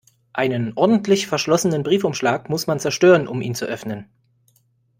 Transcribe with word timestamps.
Einen 0.33 0.73
ordentlich 0.75 1.27
verschlossenen 1.27 1.83
Briefumschlag 1.83 2.49
muss 2.49 2.65
man 2.65 2.79
zerstören, 2.79 3.27
um 3.27 3.39
ihn 3.43 3.53
zu 3.53 3.65
öffnen. 3.65 4.09